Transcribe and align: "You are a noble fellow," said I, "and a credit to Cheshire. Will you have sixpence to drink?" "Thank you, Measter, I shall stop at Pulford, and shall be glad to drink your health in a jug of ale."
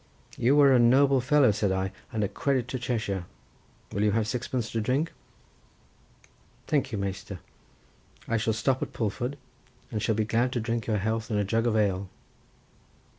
"You 0.35 0.59
are 0.61 0.73
a 0.73 0.79
noble 0.79 1.21
fellow," 1.21 1.51
said 1.51 1.71
I, 1.71 1.91
"and 2.11 2.23
a 2.23 2.27
credit 2.27 2.67
to 2.69 2.79
Cheshire. 2.79 3.25
Will 3.91 4.01
you 4.03 4.13
have 4.13 4.27
sixpence 4.27 4.71
to 4.71 4.81
drink?" 4.81 5.13
"Thank 6.65 6.91
you, 6.91 6.97
Measter, 6.97 7.37
I 8.27 8.37
shall 8.37 8.53
stop 8.53 8.81
at 8.81 8.93
Pulford, 8.93 9.37
and 9.91 10.01
shall 10.01 10.15
be 10.15 10.25
glad 10.25 10.53
to 10.53 10.59
drink 10.59 10.87
your 10.87 10.97
health 10.97 11.29
in 11.29 11.37
a 11.37 11.43
jug 11.45 11.67
of 11.67 11.75
ale." 11.77 12.09